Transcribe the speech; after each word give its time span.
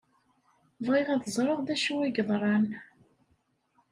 Bɣiɣ 0.85 1.07
ad 1.09 1.23
ẓreɣ 1.35 1.59
d 1.61 1.69
acu 1.73 1.95
i 2.05 2.09
yeḍran. 2.15 2.65